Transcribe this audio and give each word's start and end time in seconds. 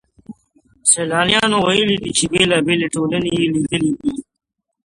سيلانيانو 0.91 1.57
ويلي 1.67 1.95
دي 2.03 2.11
چي 2.17 2.25
بېلابېلې 2.31 2.87
ټولني 2.95 3.31
يې 3.39 3.45
ليدلې 3.53 3.91
دي. 4.01 4.11